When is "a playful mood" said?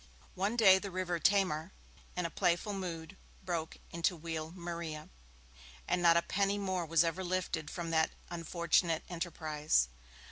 2.25-3.17